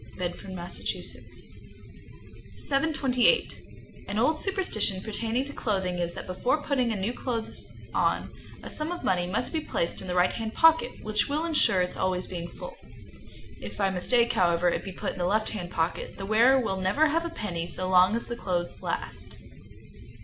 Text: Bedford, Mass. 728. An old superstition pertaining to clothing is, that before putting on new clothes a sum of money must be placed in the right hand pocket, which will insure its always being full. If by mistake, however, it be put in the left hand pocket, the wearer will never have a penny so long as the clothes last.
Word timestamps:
Bedford, 0.17 0.49
Mass. 0.53 0.77
728. 0.79 3.57
An 4.07 4.17
old 4.17 4.41
superstition 4.41 4.99
pertaining 5.03 5.45
to 5.45 5.53
clothing 5.53 5.99
is, 5.99 6.15
that 6.15 6.25
before 6.25 6.63
putting 6.63 6.91
on 6.91 6.99
new 6.99 7.13
clothes 7.13 7.67
a 7.93 8.25
sum 8.67 8.91
of 8.91 9.03
money 9.03 9.27
must 9.27 9.53
be 9.53 9.59
placed 9.61 10.01
in 10.01 10.07
the 10.07 10.15
right 10.15 10.33
hand 10.33 10.55
pocket, 10.55 11.03
which 11.03 11.29
will 11.29 11.45
insure 11.45 11.83
its 11.83 11.97
always 11.97 12.25
being 12.25 12.47
full. 12.47 12.75
If 13.61 13.77
by 13.77 13.91
mistake, 13.91 14.33
however, 14.33 14.69
it 14.69 14.83
be 14.83 14.91
put 14.91 15.13
in 15.13 15.19
the 15.19 15.25
left 15.25 15.51
hand 15.51 15.69
pocket, 15.69 16.17
the 16.17 16.25
wearer 16.25 16.59
will 16.59 16.81
never 16.81 17.05
have 17.09 17.23
a 17.23 17.29
penny 17.29 17.67
so 17.67 17.87
long 17.87 18.15
as 18.15 18.25
the 18.25 18.35
clothes 18.35 18.81
last. 18.81 19.37